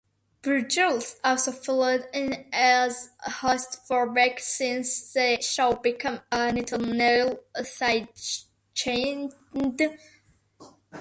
Burguiere 0.41 1.15
also 1.23 1.51
filled 1.51 2.07
in 2.11 2.47
as 2.51 3.11
host 3.19 3.85
for 3.85 4.09
Beck 4.11 4.39
since 4.39 5.13
the 5.13 5.37
show 5.41 5.73
became 5.75 6.21
nationally 6.31 7.37
syndicated. 7.63 9.35